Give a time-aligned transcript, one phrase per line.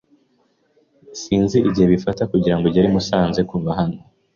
[1.21, 3.99] Sinzi igihe bifata kugirango ugere i Musanze kuva hano.